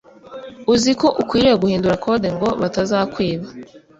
uziko 0.73 1.05
ukwiriye 1.21 1.55
guhindura 1.61 2.01
code 2.05 2.27
ngo 2.35 2.47
batazakwiba 2.61 3.47